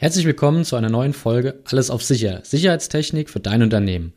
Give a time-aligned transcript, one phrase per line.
[0.00, 2.40] Herzlich willkommen zu einer neuen Folge Alles auf Sicher.
[2.42, 4.14] Sicherheitstechnik für dein Unternehmen.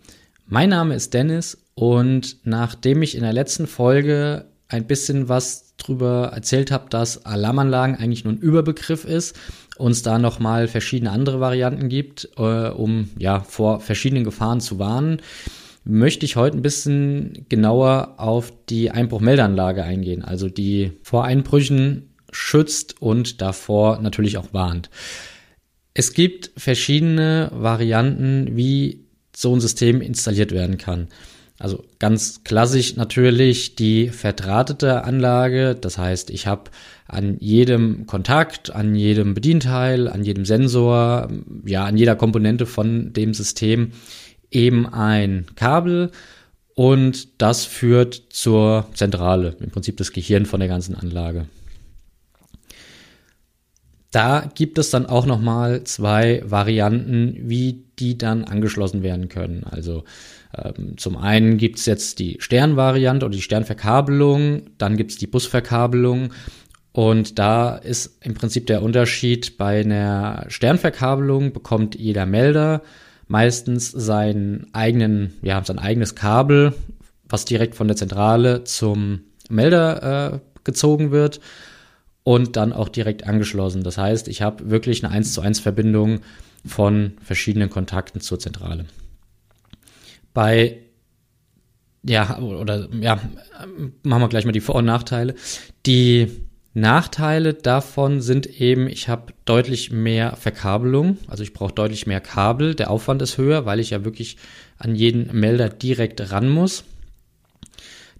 [0.47, 6.31] Mein Name ist Dennis und nachdem ich in der letzten Folge ein bisschen was drüber
[6.33, 9.35] erzählt habe, dass Alarmanlagen eigentlich nur ein Überbegriff ist,
[9.77, 15.21] uns da nochmal verschiedene andere Varianten gibt, äh, um ja vor verschiedenen Gefahren zu warnen,
[15.83, 23.01] möchte ich heute ein bisschen genauer auf die Einbruchmeldeanlage eingehen, also die vor Einbrüchen schützt
[23.01, 24.89] und davor natürlich auch warnt.
[25.93, 29.05] Es gibt verschiedene Varianten, wie
[29.35, 31.07] so ein System installiert werden kann.
[31.59, 35.75] Also ganz klassisch natürlich die verdrahtete Anlage.
[35.79, 36.71] Das heißt, ich habe
[37.07, 41.29] an jedem Kontakt, an jedem Bedienteil, an jedem Sensor,
[41.65, 43.91] ja, an jeder Komponente von dem System
[44.51, 46.11] eben ein Kabel
[46.75, 51.45] und das führt zur Zentrale, im Prinzip das Gehirn von der ganzen Anlage.
[54.13, 59.63] Da gibt es dann auch nochmal zwei Varianten, wie die dann angeschlossen werden können.
[59.63, 60.03] Also
[60.55, 65.25] ähm, zum einen gibt es jetzt die Sternvariante oder die Sternverkabelung, dann gibt es die
[65.25, 66.31] Busverkabelung.
[66.91, 72.83] Und da ist im Prinzip der Unterschied, bei einer Sternverkabelung bekommt jeder Melder
[73.27, 76.75] meistens seinen eigenen, ja, sein eigenes Kabel,
[77.27, 81.39] was direkt von der Zentrale zum Melder äh, gezogen wird
[82.23, 83.83] und dann auch direkt angeschlossen.
[83.83, 86.21] Das heißt, ich habe wirklich eine 1 zu 1 Verbindung
[86.65, 88.85] von verschiedenen Kontakten zur Zentrale.
[90.33, 90.79] Bei
[92.05, 93.19] ja, oder ja,
[94.03, 95.35] machen wir gleich mal die Vor- und Nachteile.
[95.85, 96.27] Die
[96.73, 102.75] Nachteile davon sind eben, ich habe deutlich mehr Verkabelung, also ich brauche deutlich mehr Kabel,
[102.75, 104.37] der Aufwand ist höher, weil ich ja wirklich
[104.77, 106.83] an jeden Melder direkt ran muss.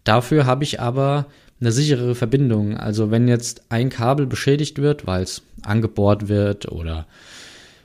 [0.03, 1.25] Dafür habe ich aber
[1.59, 2.77] eine sicherere Verbindung.
[2.77, 7.07] Also wenn jetzt ein Kabel beschädigt wird, weil es angebohrt wird oder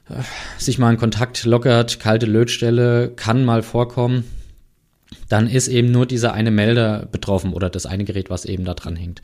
[0.09, 0.23] äh,
[0.59, 4.25] sich mal ein Kontakt lockert, kalte Lötstelle, kann mal vorkommen,
[5.29, 8.75] dann ist eben nur dieser eine Melder betroffen oder das eine Gerät, was eben da
[8.75, 9.23] dran hängt.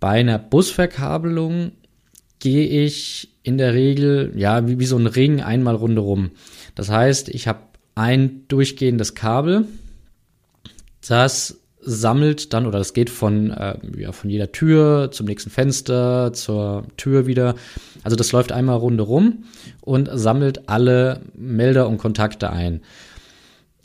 [0.00, 1.72] Bei einer Busverkabelung
[2.40, 6.32] gehe ich in der Regel, ja, wie, wie so ein Ring einmal rundherum.
[6.74, 7.60] Das heißt, ich habe
[7.94, 9.66] ein durchgehendes Kabel,
[11.06, 16.32] das sammelt dann oder das geht von, äh, ja, von jeder Tür zum nächsten Fenster,
[16.32, 17.54] zur Tür wieder.
[18.02, 19.44] Also das läuft einmal rundherum
[19.80, 22.82] und sammelt alle Melder und Kontakte ein.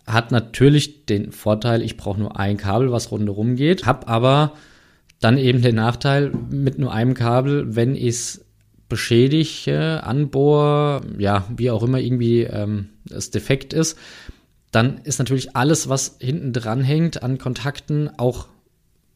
[0.06, 4.54] Hat natürlich den Vorteil, ich brauche nur ein Kabel, was rundherum geht, hab aber
[5.20, 8.46] dann eben den Nachteil mit nur einem Kabel, wenn ich es
[8.90, 13.98] beschädige, anbohr, ja, wie auch immer irgendwie ähm, es defekt ist,
[14.78, 18.48] dann ist natürlich alles, was hinten dran hängt an Kontakten, auch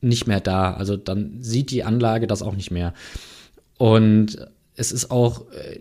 [0.02, 0.74] nicht mehr da.
[0.74, 2.96] Also dann sieht die Anlage das auch nicht mehr.
[3.78, 5.80] Und es ist auch äh,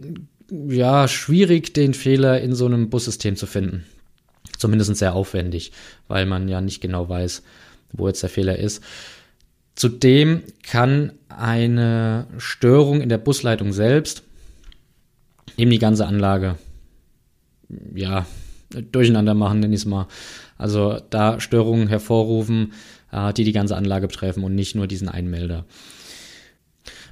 [0.69, 3.87] ja schwierig, den Fehler in so einem Bussystem zu finden.
[4.59, 5.73] Zumindest sehr aufwendig,
[6.09, 7.43] weil man ja nicht genau weiß,
[7.93, 8.85] wo jetzt der Fehler ist.
[9.77, 14.25] Zudem kann eine Störung in der Busleitung selbst
[15.57, 16.59] eben die ganze Anlage
[17.95, 18.27] ja
[18.93, 20.07] durcheinander machen, nenne ich es mal.
[20.59, 22.73] Also da Störungen hervorrufen,
[23.13, 25.65] äh, die die ganze Anlage betreffen und nicht nur diesen Einmelder.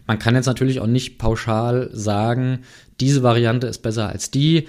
[0.06, 2.60] Man kann jetzt natürlich auch nicht pauschal sagen,
[3.00, 4.68] diese Variante ist besser als die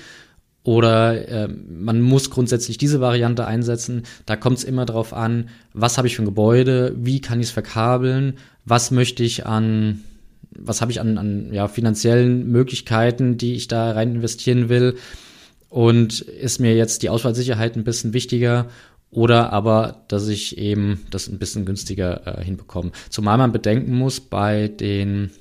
[0.63, 4.03] oder äh, man muss grundsätzlich diese Variante einsetzen.
[4.25, 7.47] Da kommt es immer darauf an, was habe ich für ein Gebäude, wie kann ich
[7.47, 8.33] es verkabeln,
[8.66, 10.03] was möchte ich an,
[10.51, 14.95] was habe ich an, an ja, finanziellen Möglichkeiten, die ich da rein investieren will
[15.69, 18.68] und ist mir jetzt die Ausfallsicherheit ein bisschen wichtiger
[19.12, 22.91] oder aber, dass ich eben das ein bisschen günstiger äh, hinbekomme.
[23.09, 25.31] Zumal man bedenken muss, bei den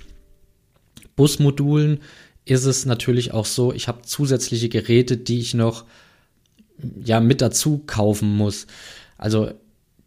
[1.17, 2.01] Busmodulen
[2.45, 5.85] ist es natürlich auch so, ich habe zusätzliche Geräte, die ich noch
[7.05, 8.67] ja mit dazu kaufen muss.
[9.19, 9.51] Also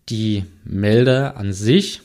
[0.09, 2.01] die Melder an sich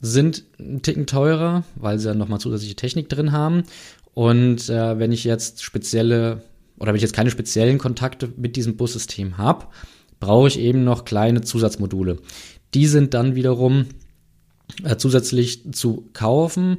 [0.00, 3.64] sind ein Ticken teurer, weil sie dann nochmal zusätzliche Technik drin haben.
[4.12, 6.42] Und äh, wenn ich jetzt spezielle
[6.80, 9.66] oder wenn ich jetzt keine speziellen Kontakte mit diesem Bussystem habe,
[10.18, 12.16] brauche ich eben noch kleine Zusatzmodule.
[12.74, 13.86] Die sind dann wiederum
[14.82, 16.78] äh, zusätzlich zu kaufen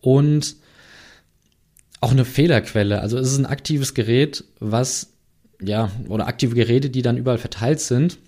[0.00, 0.56] und
[2.00, 3.00] auch eine Fehlerquelle.
[3.00, 5.14] Also es ist ein aktives Gerät, was
[5.60, 8.18] ja, oder aktive Geräte, die dann überall verteilt sind,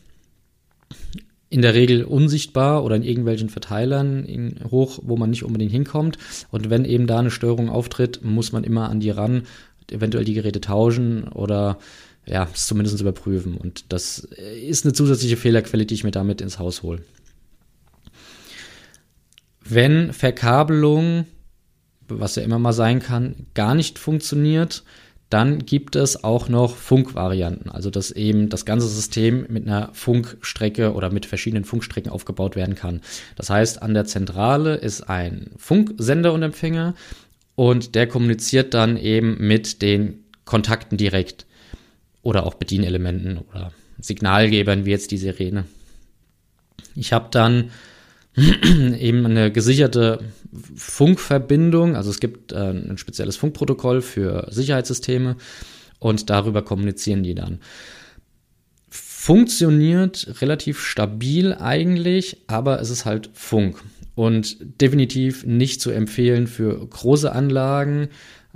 [1.48, 6.18] in der Regel unsichtbar oder in irgendwelchen Verteilern in, hoch, wo man nicht unbedingt hinkommt.
[6.50, 9.42] Und wenn eben da eine Störung auftritt, muss man immer an die ran
[9.92, 11.78] eventuell die Geräte tauschen oder
[12.26, 13.56] ja, es zumindest überprüfen.
[13.56, 17.02] Und das ist eine zusätzliche Fehlerquelle, die ich mir damit ins Haus hole.
[19.64, 21.26] Wenn Verkabelung,
[22.08, 24.84] was ja immer mal sein kann, gar nicht funktioniert,
[25.30, 30.92] Dann gibt es auch noch Funkvarianten, also dass eben das ganze System mit einer Funkstrecke
[30.92, 33.00] oder mit verschiedenen Funkstrecken aufgebaut werden kann.
[33.36, 36.94] Das heißt, an der Zentrale ist ein Funksender und Empfänger
[37.54, 41.46] und der kommuniziert dann eben mit den Kontakten direkt
[42.22, 45.64] oder auch Bedienelementen oder Signalgebern wie jetzt die Sirene.
[46.94, 47.70] Ich habe dann
[48.36, 50.20] eben eine gesicherte
[50.74, 51.96] Funkverbindung.
[51.96, 55.36] Also es gibt äh, ein spezielles Funkprotokoll für Sicherheitssysteme
[55.98, 57.60] und darüber kommunizieren die dann.
[58.88, 63.82] Funktioniert relativ stabil eigentlich, aber es ist halt Funk
[64.14, 68.08] und definitiv nicht zu empfehlen für große Anlagen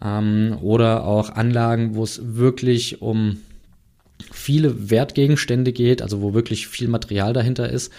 [0.03, 3.39] ähm, oder auch Anlagen, wo es wirklich um
[4.33, 7.93] viele Wertgegenstände geht, also wo wirklich viel Material dahinter ist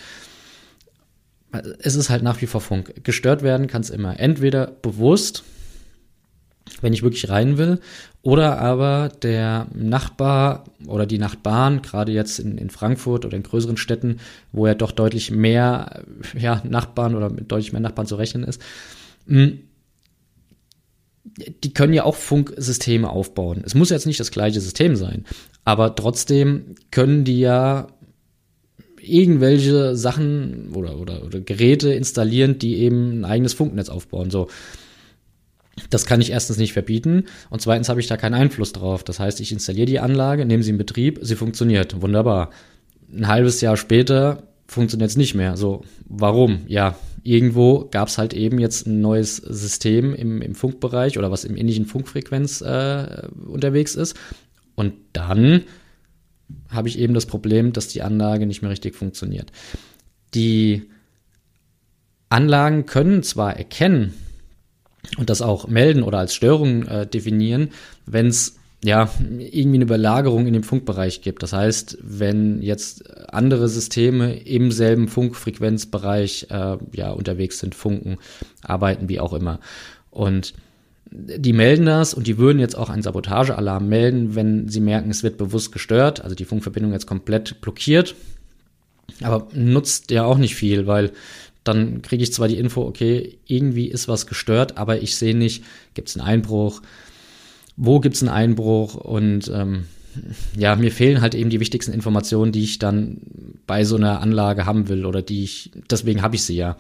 [1.79, 3.03] es ist halt nach wie vor Funk.
[3.03, 4.19] Gestört werden kann es immer.
[4.19, 5.43] Entweder bewusst,
[6.81, 7.79] wenn ich wirklich rein will,
[8.21, 13.77] oder aber der Nachbar oder die Nachbarn, gerade jetzt in, in Frankfurt oder in größeren
[13.77, 14.17] Städten,
[14.51, 16.03] wo ja doch deutlich mehr
[16.37, 18.61] ja, Nachbarn oder mit deutlich mehr Nachbarn zu rechnen ist,
[19.27, 19.59] hm,
[21.63, 23.61] die können ja auch Funksysteme aufbauen.
[23.65, 25.25] Es muss jetzt nicht das gleiche System sein,
[25.63, 27.87] aber trotzdem können die ja
[28.99, 34.31] irgendwelche Sachen oder, oder, oder Geräte installieren, die eben ein eigenes Funknetz aufbauen.
[34.31, 34.47] So.
[35.89, 39.03] Das kann ich erstens nicht verbieten und zweitens habe ich da keinen Einfluss drauf.
[39.03, 42.01] Das heißt, ich installiere die Anlage, nehme sie in Betrieb, sie funktioniert.
[42.01, 42.51] Wunderbar.
[43.11, 45.57] Ein halbes Jahr später funktioniert es nicht mehr.
[45.57, 46.61] So, warum?
[46.67, 51.43] Ja, irgendwo gab es halt eben jetzt ein neues System im, im Funkbereich oder was
[51.43, 54.15] im ähnlichen Funkfrequenz äh, unterwegs ist.
[54.75, 55.63] Und dann
[56.69, 59.51] habe ich eben das Problem, dass die Anlage nicht mehr richtig funktioniert.
[60.33, 60.89] Die
[62.29, 64.13] Anlagen können zwar erkennen
[65.17, 67.69] und das auch melden oder als Störung äh, definieren,
[68.05, 69.09] wenn es ja
[69.39, 71.41] irgendwie eine Überlagerung in dem Funkbereich gibt.
[71.41, 78.17] Das heißt, wenn jetzt andere Systeme im selben Funkfrequenzbereich äh, ja unterwegs sind, funken,
[78.61, 79.59] arbeiten, wie auch immer.
[80.11, 80.53] Und
[81.11, 85.23] die melden das und die würden jetzt auch einen Sabotagealarm melden, wenn sie merken, es
[85.23, 88.15] wird bewusst gestört, also die Funkverbindung jetzt komplett blockiert.
[89.21, 91.11] Aber nutzt ja auch nicht viel, weil
[91.65, 95.63] dann kriege ich zwar die Info, okay, irgendwie ist was gestört, aber ich sehe nicht,
[95.93, 96.81] gibt es einen Einbruch,
[97.75, 99.85] wo gibt es einen Einbruch und ähm,
[100.55, 103.17] ja, mir fehlen halt eben die wichtigsten Informationen, die ich dann
[103.67, 106.77] bei so einer Anlage haben will oder die ich, deswegen habe ich sie ja.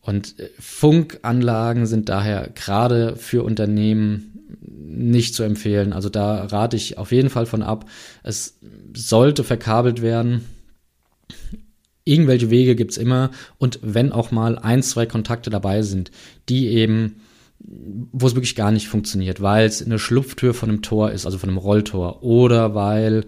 [0.00, 4.30] Und äh, Funkanlagen sind daher gerade für Unternehmen
[4.60, 5.92] nicht zu empfehlen.
[5.92, 7.86] Also da rate ich auf jeden Fall von ab.
[8.22, 8.58] Es
[8.94, 10.44] sollte verkabelt werden.
[12.04, 13.30] Irgendwelche Wege gibt's immer.
[13.58, 16.10] Und wenn auch mal ein, zwei Kontakte dabei sind,
[16.48, 17.16] die eben,
[17.58, 21.38] wo es wirklich gar nicht funktioniert, weil es eine Schlupftür von einem Tor ist, also
[21.38, 23.24] von einem Rolltor, oder weil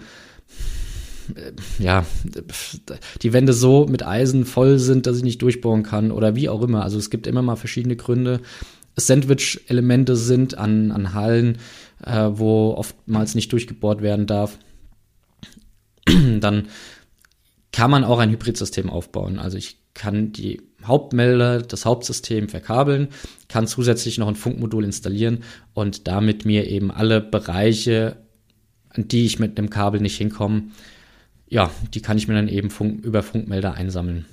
[1.35, 2.05] äh, ja,
[3.23, 6.63] die Wände so mit Eisen voll sind, dass ich nicht durchbauen kann oder wie auch
[6.63, 6.83] immer.
[6.83, 8.41] Also es gibt immer mal verschiedene Gründe.
[8.97, 11.59] Sandwich-Elemente sind an, an Hallen,
[12.05, 14.59] äh, wo oftmals nicht durchgebohrt werden darf.
[16.41, 16.69] Dann
[17.77, 19.39] kann man auch ein Hybridsystem aufbauen.
[19.39, 23.09] Also ich kann die Hauptmelder, das Hauptsystem verkabeln,
[23.49, 25.43] kann zusätzlich noch ein Funkmodul installieren
[25.75, 28.17] und damit mir eben alle Bereiche,
[28.89, 30.69] an die ich mit einem Kabel nicht hinkomme,
[31.49, 34.25] ja, die kann ich mir dann eben Funk, über Funkmelder einsammeln.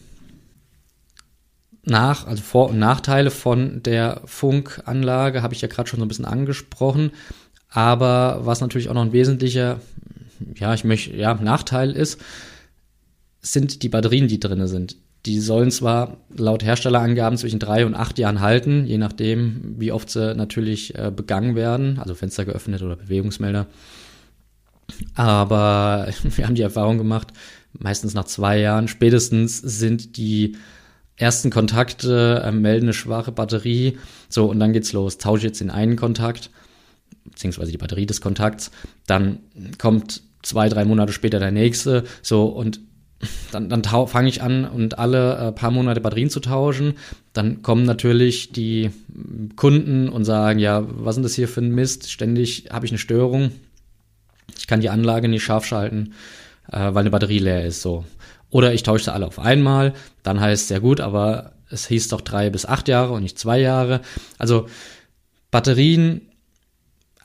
[1.83, 6.07] Nach, also Vor- und Nachteile von der Funkanlage habe ich ja gerade schon so ein
[6.07, 7.11] bisschen angesprochen.
[7.67, 9.81] Aber was natürlich auch noch ein wesentlicher,
[10.55, 12.21] ja, ich möchte, ja, Nachteil ist,
[13.43, 14.95] sind die Batterien, die drin sind.
[15.25, 20.09] Die sollen zwar laut Herstellerangaben zwischen drei und acht Jahren halten, je nachdem, wie oft
[20.09, 23.67] sie natürlich äh, begangen werden, also Fenster geöffnet oder Bewegungsmelder.
[25.15, 27.27] Aber wir haben die Erfahrung gemacht,
[27.73, 30.57] meistens nach zwei Jahren, spätestens sind die
[31.15, 33.97] ersten Kontakte, äh, melden eine schwache Batterie.
[34.29, 35.17] So, und dann geht's los.
[35.17, 36.49] Tausche jetzt den einen Kontakt,
[37.25, 38.71] beziehungsweise die Batterie des Kontakts.
[39.05, 39.39] Dann
[39.77, 42.03] kommt zwei, drei Monate später der nächste.
[42.21, 42.81] So, und
[43.51, 46.95] dann, dann fange ich an und alle äh, paar Monate Batterien zu tauschen.
[47.33, 48.91] Dann kommen natürlich die
[49.55, 52.11] Kunden und sagen, ja, was ist das hier für ein Mist?
[52.11, 53.51] Ständig habe ich eine Störung.
[54.57, 56.13] Ich kann die Anlage nicht scharf schalten,
[56.71, 57.81] äh, weil eine Batterie leer ist.
[57.81, 58.05] So.
[58.49, 62.09] Oder ich tausche sie alle auf einmal, dann heißt es sehr gut, aber es hieß
[62.09, 64.01] doch drei bis acht Jahre und nicht zwei Jahre.
[64.37, 64.67] Also
[65.49, 66.21] Batterien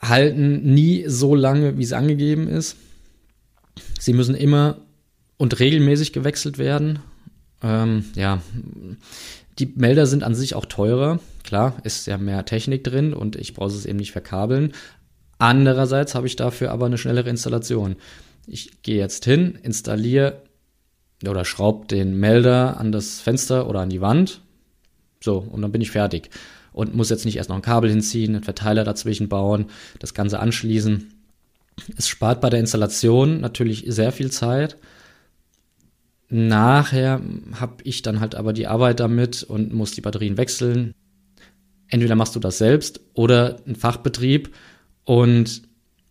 [0.01, 2.77] halten nie so lange, wie es angegeben ist.
[3.99, 4.79] Sie müssen immer
[5.39, 6.99] und regelmäßig gewechselt werden.
[7.63, 8.43] Ähm, ja,
[9.59, 11.21] die Melder sind an sich auch teurer.
[11.43, 14.75] Klar, ist ja mehr Technik drin und ich brauche es eben nicht verkabeln.
[15.39, 17.97] Andererseits habe ich dafür aber eine schnellere Installation.
[18.47, 20.43] Ich gehe jetzt hin, installiere
[21.27, 24.41] oder schraube den Melder an das Fenster oder an die Wand.
[25.21, 26.31] So, und dann bin ich fertig.
[26.73, 29.67] Und muss jetzt nicht erst noch ein Kabel hinziehen, einen Verteiler dazwischen bauen,
[29.99, 31.13] das Ganze anschließen.
[31.97, 34.77] Es spart bei der Installation natürlich sehr viel Zeit.
[36.31, 37.23] Nachher
[37.55, 40.95] habe ich dann halt aber die Arbeit damit und muss die Batterien wechseln.
[41.89, 44.55] Entweder machst du das selbst oder ein Fachbetrieb
[45.05, 45.63] und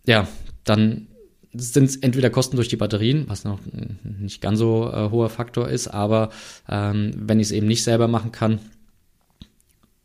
[0.08, 0.28] ja,
[0.64, 1.08] dann
[1.54, 3.60] sind es entweder Kosten durch die Batterien, was noch
[4.04, 6.30] nicht ganz so äh, hoher Faktor ist, aber
[6.68, 8.60] ähm, wenn ich es eben nicht selber machen kann,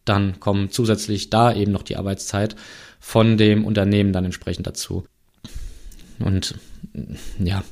[0.05, 2.57] dann kommen zusätzlich da eben noch die Arbeitszeit
[3.01, 5.05] von dem Unternehmen dann entsprechend dazu.
[6.19, 6.57] Und
[7.39, 7.65] ja,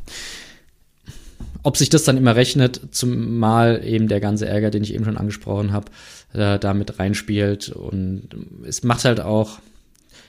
[1.62, 5.19] ob sich das dann immer rechnet, zumal eben der ganze Ärger, den ich eben schon
[5.19, 5.90] angesprochen habe,
[6.33, 7.71] äh, damit reinspielt.
[7.71, 8.29] Und
[8.67, 9.59] es macht halt auch,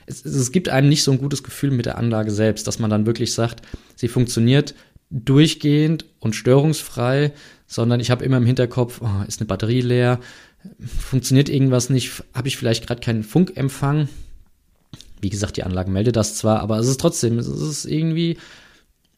[0.06, 2.90] es, es gibt einem nicht so ein gutes Gefühl mit der Anlage selbst, dass man
[2.90, 3.62] dann wirklich sagt,
[3.96, 4.74] sie funktioniert
[5.10, 7.32] durchgehend und störungsfrei,
[7.66, 10.20] sondern ich habe immer im Hinterkopf, oh, ist eine Batterie leer,
[10.98, 14.08] funktioniert irgendwas nicht, habe ich vielleicht gerade keinen Funkempfang.
[15.20, 18.38] Wie gesagt, die Anlage meldet das zwar, aber es ist trotzdem, es ist irgendwie,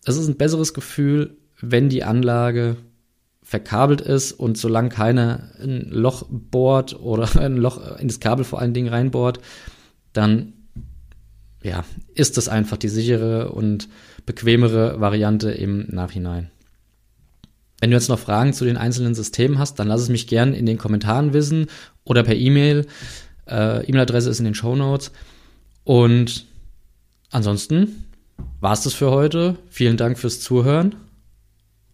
[0.04, 2.76] es ist ein besseres Gefühl, wenn die Anlage
[3.42, 8.58] verkabelt ist und solange keiner ein Loch bohrt oder ein Loch in das Kabel vor
[8.60, 9.38] allen Dingen reinbohrt,
[10.12, 10.54] dann
[11.62, 11.84] ja,
[12.14, 13.88] ist das einfach die sichere und
[14.26, 16.50] bequemere Variante im Nachhinein.
[17.80, 20.54] Wenn du jetzt noch Fragen zu den einzelnen Systemen hast, dann lass es mich gern
[20.54, 21.66] in den Kommentaren wissen
[22.04, 22.86] oder per E-Mail.
[23.46, 25.10] Äh, E-Mail-Adresse ist in den Show Notes.
[25.84, 26.46] Und
[27.30, 28.06] ansonsten
[28.60, 29.56] war es das für heute.
[29.68, 30.94] Vielen Dank fürs Zuhören.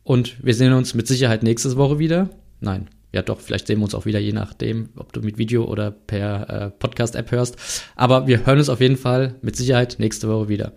[0.02, 2.30] Und wir sehen uns mit Sicherheit nächste Woche wieder.
[2.60, 5.64] Nein, ja doch, vielleicht sehen wir uns auch wieder, je nachdem, ob du mit Video
[5.64, 7.56] oder per äh, Podcast-App hörst.
[7.96, 10.72] Aber wir hören uns auf jeden Fall mit Sicherheit nächste Woche wieder.